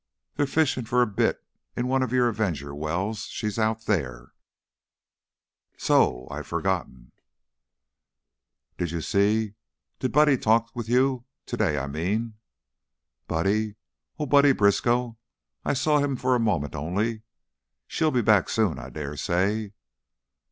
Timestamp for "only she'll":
16.73-18.09